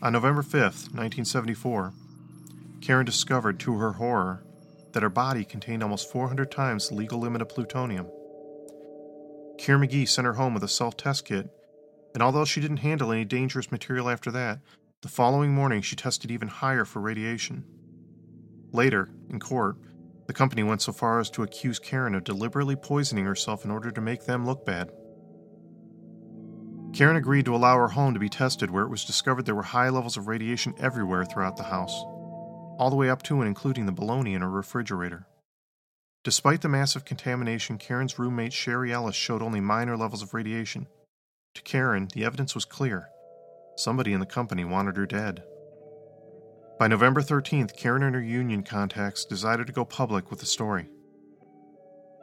On 0.00 0.12
November 0.12 0.42
5, 0.42 0.52
1974, 0.52 1.92
Karen 2.80 3.06
discovered, 3.06 3.58
to 3.60 3.78
her 3.78 3.92
horror, 3.92 4.44
that 4.92 5.02
her 5.02 5.08
body 5.08 5.44
contained 5.44 5.82
almost 5.82 6.10
400 6.10 6.50
times 6.50 6.88
the 6.88 6.94
legal 6.94 7.18
limit 7.18 7.42
of 7.42 7.48
plutonium. 7.48 8.06
Kerr-McGee 9.58 10.08
sent 10.08 10.26
her 10.26 10.34
home 10.34 10.54
with 10.54 10.62
a 10.62 10.68
self 10.68 10.96
test 10.96 11.24
kit, 11.24 11.50
and 12.14 12.22
although 12.22 12.44
she 12.44 12.60
didn't 12.60 12.78
handle 12.78 13.10
any 13.10 13.24
dangerous 13.24 13.72
material 13.72 14.08
after 14.08 14.30
that, 14.30 14.60
the 15.02 15.08
following 15.08 15.52
morning 15.52 15.82
she 15.82 15.96
tested 15.96 16.30
even 16.30 16.48
higher 16.48 16.84
for 16.84 17.00
radiation. 17.00 17.64
Later, 18.72 19.08
in 19.30 19.38
court, 19.40 19.76
the 20.26 20.32
company 20.32 20.62
went 20.62 20.82
so 20.82 20.92
far 20.92 21.20
as 21.20 21.30
to 21.30 21.42
accuse 21.42 21.78
Karen 21.78 22.14
of 22.14 22.24
deliberately 22.24 22.76
poisoning 22.76 23.24
herself 23.24 23.64
in 23.64 23.70
order 23.70 23.90
to 23.90 24.00
make 24.00 24.24
them 24.24 24.44
look 24.44 24.66
bad. 24.66 24.90
Karen 26.92 27.16
agreed 27.16 27.44
to 27.44 27.54
allow 27.54 27.76
her 27.76 27.88
home 27.88 28.14
to 28.14 28.20
be 28.20 28.28
tested, 28.28 28.70
where 28.70 28.84
it 28.84 28.90
was 28.90 29.04
discovered 29.04 29.44
there 29.44 29.54
were 29.54 29.62
high 29.62 29.90
levels 29.90 30.16
of 30.16 30.28
radiation 30.28 30.74
everywhere 30.78 31.24
throughout 31.24 31.56
the 31.56 31.62
house 31.62 32.04
all 32.78 32.90
the 32.90 32.96
way 32.96 33.10
up 33.10 33.22
to 33.22 33.40
and 33.40 33.48
including 33.48 33.86
the 33.86 33.92
bologna 33.92 34.34
in 34.34 34.42
her 34.42 34.50
refrigerator. 34.50 35.26
Despite 36.24 36.60
the 36.60 36.68
massive 36.68 37.04
contamination, 37.04 37.78
Karen's 37.78 38.18
roommate 38.18 38.52
Sherry 38.52 38.92
Ellis 38.92 39.14
showed 39.14 39.42
only 39.42 39.60
minor 39.60 39.96
levels 39.96 40.22
of 40.22 40.34
radiation. 40.34 40.86
To 41.54 41.62
Karen, 41.62 42.08
the 42.14 42.24
evidence 42.24 42.54
was 42.54 42.64
clear. 42.64 43.08
Somebody 43.76 44.12
in 44.12 44.20
the 44.20 44.26
company 44.26 44.64
wanted 44.64 44.96
her 44.96 45.06
dead. 45.06 45.42
By 46.78 46.88
November 46.88 47.20
13th, 47.22 47.76
Karen 47.76 48.02
and 48.02 48.14
her 48.14 48.22
union 48.22 48.62
contacts 48.62 49.24
decided 49.24 49.66
to 49.66 49.72
go 49.72 49.84
public 49.84 50.30
with 50.30 50.40
the 50.40 50.46
story. 50.46 50.88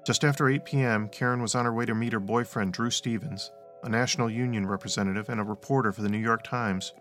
Just 0.05 0.23
after 0.23 0.49
8 0.49 0.65
p.m., 0.65 1.09
Karen 1.09 1.41
was 1.41 1.55
on 1.55 1.65
her 1.65 1.73
way 1.73 1.85
to 1.85 1.95
meet 1.95 2.13
her 2.13 2.19
boyfriend, 2.19 2.73
Drew 2.73 2.89
Stephens, 2.89 3.51
a 3.83 3.89
national 3.89 4.29
union 4.29 4.65
representative 4.65 5.29
and 5.29 5.39
a 5.39 5.43
reporter 5.43 5.91
for 5.91 6.01
the 6.01 6.09
New 6.09 6.17
York 6.17 6.43
Times, 6.43 6.91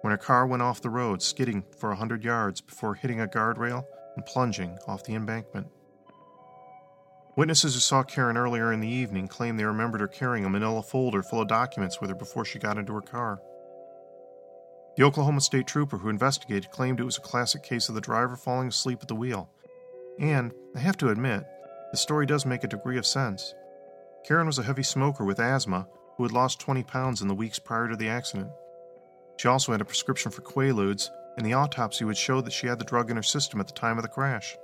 when 0.00 0.10
her 0.10 0.18
car 0.18 0.46
went 0.46 0.62
off 0.62 0.80
the 0.80 0.90
road, 0.90 1.22
skidding 1.22 1.64
for 1.78 1.90
a 1.90 1.96
hundred 1.96 2.24
yards 2.24 2.60
before 2.60 2.94
hitting 2.94 3.20
a 3.20 3.26
guardrail 3.26 3.84
and 4.16 4.26
plunging 4.26 4.78
off 4.86 5.04
the 5.04 5.14
embankment. 5.14 5.68
Witnesses 7.36 7.74
who 7.74 7.80
saw 7.80 8.02
Karen 8.02 8.36
earlier 8.36 8.72
in 8.72 8.80
the 8.80 8.88
evening 8.88 9.28
claim 9.28 9.56
they 9.56 9.64
remembered 9.64 10.00
her 10.00 10.08
carrying 10.08 10.44
a 10.44 10.50
manila 10.50 10.82
folder 10.82 11.22
full 11.22 11.42
of 11.42 11.48
documents 11.48 12.00
with 12.00 12.10
her 12.10 12.16
before 12.16 12.44
she 12.44 12.58
got 12.58 12.78
into 12.78 12.92
her 12.94 13.00
car. 13.00 13.40
The 15.00 15.06
Oklahoma 15.06 15.40
State 15.40 15.66
trooper 15.66 15.96
who 15.96 16.10
investigated 16.10 16.70
claimed 16.72 17.00
it 17.00 17.04
was 17.04 17.16
a 17.16 17.22
classic 17.22 17.62
case 17.62 17.88
of 17.88 17.94
the 17.94 18.02
driver 18.02 18.36
falling 18.36 18.68
asleep 18.68 18.98
at 19.00 19.08
the 19.08 19.14
wheel. 19.14 19.48
And, 20.18 20.52
I 20.76 20.78
have 20.80 20.98
to 20.98 21.08
admit, 21.08 21.46
the 21.90 21.96
story 21.96 22.26
does 22.26 22.44
make 22.44 22.64
a 22.64 22.68
degree 22.68 22.98
of 22.98 23.06
sense. 23.06 23.54
Karen 24.26 24.46
was 24.46 24.58
a 24.58 24.62
heavy 24.62 24.82
smoker 24.82 25.24
with 25.24 25.40
asthma 25.40 25.88
who 26.18 26.24
had 26.24 26.32
lost 26.32 26.60
20 26.60 26.82
pounds 26.82 27.22
in 27.22 27.28
the 27.28 27.34
weeks 27.34 27.58
prior 27.58 27.88
to 27.88 27.96
the 27.96 28.10
accident. 28.10 28.50
She 29.38 29.48
also 29.48 29.72
had 29.72 29.80
a 29.80 29.86
prescription 29.86 30.30
for 30.30 30.42
Quaaludes, 30.42 31.08
and 31.38 31.46
the 31.46 31.54
autopsy 31.54 32.04
would 32.04 32.18
show 32.18 32.42
that 32.42 32.52
she 32.52 32.66
had 32.66 32.78
the 32.78 32.84
drug 32.84 33.10
in 33.10 33.16
her 33.16 33.22
system 33.22 33.58
at 33.58 33.68
the 33.68 33.72
time 33.72 33.96
of 33.96 34.02
the 34.02 34.08
crash. 34.10 34.54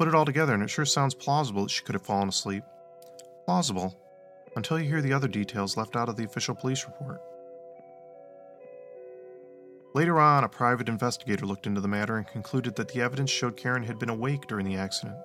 Put 0.00 0.08
it 0.08 0.16
all 0.16 0.24
together, 0.24 0.52
and 0.52 0.64
it 0.64 0.68
sure 0.68 0.84
sounds 0.84 1.14
plausible 1.14 1.62
that 1.62 1.70
she 1.70 1.84
could 1.84 1.94
have 1.94 2.02
fallen 2.02 2.30
asleep. 2.30 2.64
Plausible, 3.44 3.96
until 4.56 4.80
you 4.80 4.88
hear 4.88 5.00
the 5.00 5.12
other 5.12 5.28
details 5.28 5.76
left 5.76 5.94
out 5.94 6.08
of 6.08 6.16
the 6.16 6.24
official 6.24 6.56
police 6.56 6.84
report. 6.84 7.22
Later 9.94 10.20
on, 10.20 10.44
a 10.44 10.48
private 10.48 10.88
investigator 10.88 11.46
looked 11.46 11.66
into 11.66 11.80
the 11.80 11.88
matter 11.88 12.16
and 12.16 12.26
concluded 12.26 12.76
that 12.76 12.88
the 12.88 13.00
evidence 13.00 13.30
showed 13.30 13.56
Karen 13.56 13.82
had 13.82 13.98
been 13.98 14.10
awake 14.10 14.46
during 14.46 14.66
the 14.66 14.76
accident. 14.76 15.16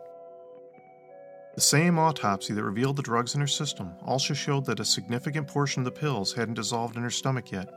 The 1.56 1.62
same 1.62 2.00
autopsy 2.00 2.54
that 2.54 2.64
revealed 2.64 2.96
the 2.96 3.04
drugs 3.04 3.36
in 3.36 3.42
her 3.42 3.48
system 3.48 3.94
also 4.04 4.34
showed 4.34 4.66
that 4.66 4.80
a 4.80 4.86
significant 4.86 5.48
portion 5.48 5.82
of 5.82 5.86
the 5.86 6.00
pills 6.00 6.34
hadn't 6.34 6.56
dissolved 6.56 6.96
in 6.96 7.04
her 7.04 7.12
stomach 7.12 7.52
yet 7.52 7.70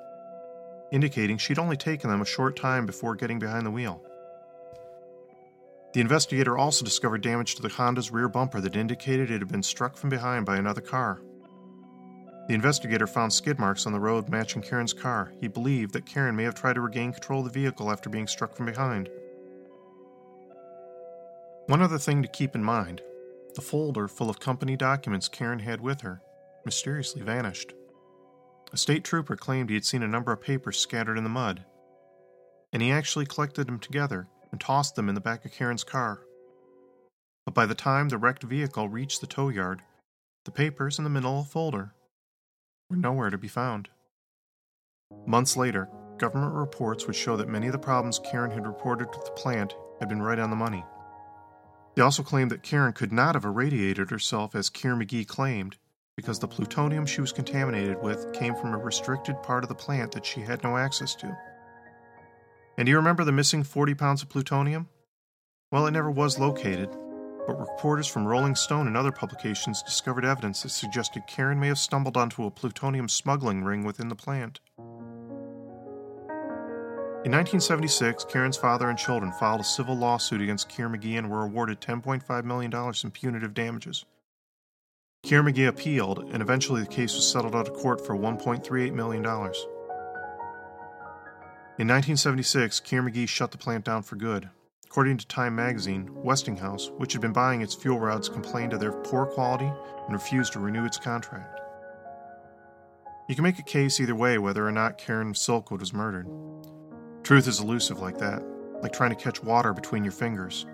indicating 0.93 1.39
she'd 1.39 1.59
only 1.59 1.77
taken 1.77 2.11
them 2.11 2.23
a 2.23 2.27
short 2.27 2.57
time 2.57 2.87
before 2.87 3.15
getting 3.15 3.39
behind 3.39 3.67
the 3.67 3.71
wheel. 3.71 4.03
The 5.93 6.01
investigator 6.01 6.59
also 6.59 6.85
discovered 6.85 7.23
damage 7.23 7.55
to 7.55 7.63
the 7.63 7.69
Honda's 7.69 8.11
rear 8.11 8.29
bumper 8.29 8.61
that 8.61 8.77
indicated 8.77 9.31
it 9.31 9.41
had 9.41 9.49
been 9.49 9.63
struck 9.63 9.97
from 9.97 10.11
behind 10.11 10.45
by 10.45 10.57
another 10.57 10.81
car. 10.81 11.21
The 12.49 12.55
investigator 12.55 13.09
found 13.09 13.33
skid 13.33 13.59
marks 13.59 13.87
on 13.87 13.93
the 13.93 13.99
road 13.99 14.29
matching 14.29 14.63
Karen's 14.63 14.93
car. 14.93 15.33
He 15.41 15.49
believed 15.49 15.93
that 15.95 16.07
Karen 16.07 16.37
may 16.37 16.45
have 16.45 16.55
tried 16.55 16.75
to 16.75 16.81
regain 16.81 17.13
control 17.13 17.45
of 17.45 17.53
the 17.53 17.61
vehicle 17.61 17.91
after 17.91 18.09
being 18.09 18.29
struck 18.29 18.55
from 18.55 18.67
behind. 18.67 19.09
One 21.67 21.83
other 21.83 21.99
thing 21.99 22.23
to 22.23 22.29
keep 22.29 22.55
in 22.55 22.63
mind 22.63 23.03
the 23.57 23.63
folder 23.63 24.07
full 24.07 24.29
of 24.29 24.39
company 24.39 24.77
documents 24.77 25.29
Karen 25.29 25.61
had 25.61 25.81
with 25.81 26.03
her 26.03 26.21
mysteriously 26.65 27.23
vanished. 27.23 27.73
A 28.73 28.77
state 28.77 29.03
trooper 29.03 29.35
claimed 29.35 29.71
he 29.71 29.75
had 29.75 29.85
seen 29.85 30.03
a 30.03 30.09
number 30.09 30.31
of 30.31 30.43
papers 30.43 30.79
scattered 30.79 31.17
in 31.17 31.25
the 31.25 31.31
mud, 31.31 31.65
and 32.73 32.83
he 32.83 32.93
actually 32.93 33.25
collected 33.25 33.67
them 33.67 33.79
together 33.79 34.29
and 34.53 34.61
tossed 34.61 34.95
them 34.95 35.09
in 35.09 35.15
the 35.15 35.21
back 35.21 35.45
of 35.45 35.53
Karen's 35.53 35.85
car. 35.85 36.21
But 37.45 37.55
by 37.55 37.67
the 37.67 37.75
time 37.75 38.09
the 38.09 38.19
wrecked 38.19 38.43
vehicle 38.43 38.89
reached 38.89 39.21
the 39.21 39.27
tow 39.27 39.49
yard, 39.49 39.81
the 40.45 40.51
papers 40.51 40.99
in 40.99 41.05
the 41.05 41.11
manila 41.11 41.45
folder 41.45 41.95
were 42.89 42.97
nowhere 42.97 43.31
to 43.31 43.39
be 43.39 43.49
found. 43.49 43.89
Months 45.27 45.57
later, 45.57 45.89
government 46.19 46.55
reports 46.55 47.07
would 47.07 47.17
show 47.17 47.37
that 47.37 47.49
many 47.49 47.67
of 47.67 47.73
the 47.73 47.79
problems 47.79 48.19
Karen 48.19 48.51
had 48.51 48.67
reported 48.67 49.13
to 49.13 49.21
the 49.25 49.31
plant 49.33 49.75
had 50.01 50.09
been 50.09 50.23
right 50.23 50.39
on 50.39 50.51
the 50.51 50.57
money. 50.57 50.85
They 51.95 52.03
also 52.03 52.23
claimed 52.23 52.51
that 52.51 52.63
Karen 52.63 52.93
could 52.93 53.13
not 53.13 53.35
have 53.35 53.45
irradiated 53.45 54.11
herself 54.11 54.55
as 54.55 54.69
Kerr-McGee 54.69 55.27
claimed, 55.27 55.77
because 56.17 56.39
the 56.39 56.49
plutonium 56.49 57.07
she 57.07 57.21
was 57.21 57.33
contaminated 57.33 58.03
with 58.03 58.33
came 58.33 58.55
from 58.55 58.75
a 58.75 58.79
restricted 58.79 59.43
part 59.43 59.63
of 59.63 59.69
the 59.69 59.75
plant 59.75 60.13
that 60.13 60.27
she 60.27 60.41
had 60.41 60.63
no 60.63 60.77
access 60.77 61.15
to. 61.17 61.37
And 62.77 62.87
do 62.87 62.91
you 62.91 62.99
remember 62.99 63.25
the 63.25 63.33
missing 63.33 63.63
40 63.63 63.95
pounds 63.95 64.23
of 64.23 64.29
plutonium? 64.29 64.89
Well, 65.73 65.87
it 65.87 65.93
never 65.93 66.11
was 66.11 66.39
located, 66.39 66.91
but 67.47 67.59
reporters 67.59 68.07
from 68.07 68.27
Rolling 68.27 68.55
Stone 68.55 68.87
and 68.87 68.97
other 68.97 69.13
publications 69.13 69.83
discovered 69.83 70.25
evidence 70.25 70.63
that 70.63 70.71
suggested 70.71 71.27
Karen 71.27 71.61
may 71.61 71.69
have 71.69 71.79
stumbled 71.79 72.17
onto 72.17 72.45
a 72.45 72.51
plutonium 72.51 73.09
smuggling 73.09 73.63
ring 73.63 73.85
within 73.85 74.09
the 74.09 74.15
plant. 74.15 74.61
In 77.25 77.33
1976, 77.33 78.25
Karen's 78.27 78.57
father 78.57 78.89
and 78.89 78.97
children 78.97 79.33
filed 79.33 79.61
a 79.61 79.65
civil 79.65 79.97
lawsuit 79.97 80.41
against 80.41 80.69
Kerr-McGee 80.69 81.19
and 81.19 81.29
were 81.29 81.43
awarded 81.43 81.81
$10.5 81.81 82.45
million 82.45 82.73
in 83.03 83.11
punitive 83.11 83.53
damages. 83.53 84.05
Kerr-McGee 85.25 85.67
appealed, 85.67 86.21
and 86.33 86.41
eventually 86.41 86.83
the 86.83 86.87
case 86.87 87.17
was 87.17 87.29
settled 87.29 87.57
out 87.57 87.67
of 87.67 87.75
court 87.75 88.07
for 88.07 88.15
$1.38 88.15 88.93
million. 88.93 89.25
In 89.25 91.89
1976, 91.89 92.79
Kerr-McGee 92.79 93.29
shut 93.29 93.51
the 93.51 93.59
plant 93.59 93.85
down 93.85 94.03
for 94.03 94.15
good. 94.15 94.49
According 94.87 95.19
to 95.19 95.27
Time 95.27 95.55
magazine, 95.55 96.09
Westinghouse, 96.15 96.91
which 96.97 97.13
had 97.13 97.21
been 97.21 97.33
buying 97.33 97.61
its 97.61 97.75
fuel 97.75 98.01
rods, 98.01 98.29
complained 98.29 98.73
of 98.73 98.81
their 98.81 98.93
poor 98.93 99.27
quality 99.27 99.71
and 100.07 100.13
refused 100.13 100.55
to 100.55 100.61
renew 100.61 100.87
its 100.87 100.97
contract. 100.97 101.61
You 103.29 103.35
can 103.35 103.45
make 103.45 103.59
a 103.59 103.65
case 103.65 104.01
either 104.01 104.15
way 104.15 104.39
whether 104.39 104.67
or 104.67 104.73
not 104.73 104.99
Karen 104.99 105.35
Silkwood 105.35 105.81
was 105.81 105.93
murdered. 105.93 106.29
Truth 107.25 107.49
is 107.49 107.61
elusive 107.61 107.99
like 107.99 108.19
that, 108.19 108.43
like 108.81 108.93
trying 108.93 109.11
to 109.11 109.23
catch 109.23 109.43
water 109.43 109.73
between 109.73 110.05
your 110.05 110.13
fingers. 110.13 110.65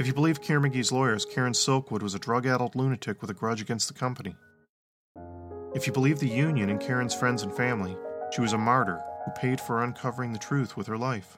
If 0.00 0.06
you 0.06 0.14
believe 0.14 0.40
Kerr-McGee's 0.40 0.90
lawyers, 0.90 1.26
Karen 1.26 1.52
Silkwood 1.52 2.02
was 2.02 2.14
a 2.14 2.18
drug 2.18 2.46
addled 2.46 2.74
lunatic 2.74 3.20
with 3.20 3.30
a 3.30 3.34
grudge 3.34 3.60
against 3.60 3.86
the 3.86 3.94
company. 3.94 4.34
If 5.74 5.86
you 5.86 5.92
believe 5.92 6.18
the 6.18 6.26
union 6.26 6.70
and 6.70 6.80
Karen's 6.80 7.14
friends 7.14 7.42
and 7.42 7.54
family, 7.54 7.96
she 8.34 8.40
was 8.40 8.54
a 8.54 8.58
martyr 8.58 9.00
who 9.24 9.30
paid 9.32 9.60
for 9.60 9.84
uncovering 9.84 10.32
the 10.32 10.38
truth 10.38 10.76
with 10.76 10.86
her 10.86 10.98
life. 10.98 11.36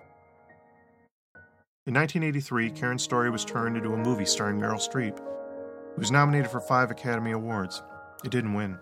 In 1.86 1.92
1983, 1.92 2.70
Karen's 2.70 3.02
story 3.02 3.28
was 3.28 3.44
turned 3.44 3.76
into 3.76 3.92
a 3.92 3.98
movie 3.98 4.24
starring 4.24 4.58
Meryl 4.58 4.80
Streep. 4.80 5.18
It 5.18 5.98
was 5.98 6.10
nominated 6.10 6.50
for 6.50 6.58
five 6.58 6.90
Academy 6.90 7.32
Awards. 7.32 7.82
It 8.24 8.30
didn't 8.30 8.54
win. 8.54 8.78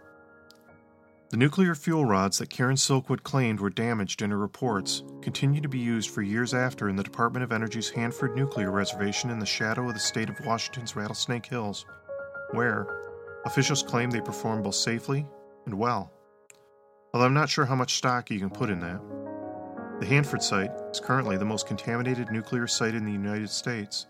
The 1.31 1.37
nuclear 1.37 1.75
fuel 1.75 2.05
rods 2.05 2.39
that 2.39 2.49
Karen 2.49 2.77
Silkwood 2.77 3.25
claimed 3.25 3.59
were 3.59 3.71
damaged 3.71 4.23
in 4.23 4.31
her 4.31 4.39
reports 4.39 5.03
continue 5.21 5.61
to 5.61 5.69
be 5.69 5.81
used 5.81 6.11
for 6.11 6.23
years 6.23 6.55
after 6.55 6.89
in 6.89 6.95
the 6.95 7.03
Department 7.03 7.43
of 7.43 7.51
Energy's 7.51 7.91
Hanford 7.91 8.37
Nuclear 8.37 8.71
Reservation 8.71 9.31
in 9.31 9.41
the 9.41 9.47
shadow 9.47 9.89
of 9.89 9.95
the 9.95 10.01
state 10.01 10.31
of 10.31 10.37
Washington's 10.47 10.95
Rattlesnake 10.95 11.47
Hills, 11.47 11.85
where 12.53 12.87
officials 13.47 13.83
claim 13.83 14.13
they 14.13 14.21
perform 14.21 14.63
both 14.63 14.77
safely 14.77 15.27
and 15.67 15.75
well. 15.75 16.13
Although 17.13 17.27
I'm 17.27 17.35
not 17.35 17.51
sure 17.51 17.65
how 17.65 17.75
much 17.75 17.97
stock 17.97 18.31
you 18.31 18.39
can 18.39 18.51
put 18.51 18.71
in 18.71 18.79
that. 18.79 19.01
The 20.03 20.09
Hanford 20.09 20.43
site 20.43 20.73
is 20.91 20.99
currently 20.99 21.37
the 21.37 21.45
most 21.45 21.69
contaminated 21.69 22.33
nuclear 22.33 22.67
site 22.67 22.97
in 22.97 23.05
the 23.05 23.13
United 23.13 23.49
States, 23.49 24.07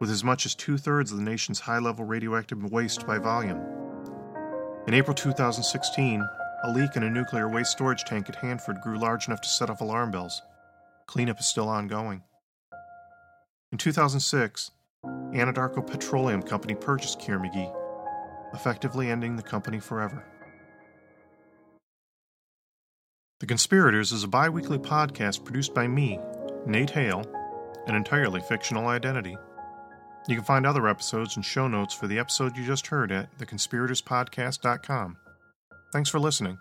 with 0.00 0.08
as 0.10 0.24
much 0.24 0.46
as 0.46 0.54
two 0.54 0.78
thirds 0.78 1.12
of 1.12 1.18
the 1.18 1.22
nation's 1.22 1.60
high 1.60 1.78
level 1.78 2.06
radioactive 2.06 2.72
waste 2.72 3.06
by 3.06 3.18
volume. 3.18 3.60
In 4.86 4.94
April 4.94 5.14
2016, 5.14 6.26
a 6.62 6.70
leak 6.70 6.96
in 6.96 7.02
a 7.02 7.10
nuclear 7.10 7.50
waste 7.50 7.72
storage 7.72 8.04
tank 8.04 8.30
at 8.30 8.36
Hanford 8.36 8.80
grew 8.80 8.98
large 8.98 9.26
enough 9.26 9.42
to 9.42 9.48
set 9.48 9.68
off 9.68 9.82
alarm 9.82 10.10
bells. 10.10 10.40
Cleanup 11.06 11.38
is 11.38 11.46
still 11.46 11.68
ongoing. 11.68 12.22
In 13.72 13.76
2006, 13.76 14.70
Anadarko 15.04 15.86
Petroleum 15.86 16.42
Company 16.42 16.74
purchased 16.74 17.20
Kerr-McGee, 17.20 17.74
effectively 18.54 19.10
ending 19.10 19.36
the 19.36 19.42
company 19.42 19.80
forever. 19.80 20.24
The 23.44 23.48
Conspirators 23.48 24.10
is 24.10 24.24
a 24.24 24.28
bi 24.28 24.48
weekly 24.48 24.78
podcast 24.78 25.44
produced 25.44 25.74
by 25.74 25.86
me, 25.86 26.18
Nate 26.64 26.88
Hale, 26.88 27.22
an 27.86 27.94
entirely 27.94 28.40
fictional 28.40 28.86
identity. 28.86 29.36
You 30.26 30.36
can 30.36 30.46
find 30.46 30.64
other 30.64 30.88
episodes 30.88 31.36
and 31.36 31.44
show 31.44 31.68
notes 31.68 31.92
for 31.92 32.06
the 32.06 32.18
episode 32.18 32.56
you 32.56 32.64
just 32.64 32.86
heard 32.86 33.12
at 33.12 33.36
theconspiratorspodcast.com. 33.36 35.18
Thanks 35.92 36.08
for 36.08 36.18
listening. 36.18 36.56